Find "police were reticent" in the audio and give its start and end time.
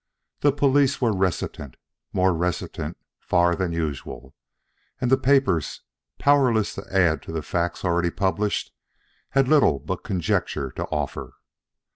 0.51-1.75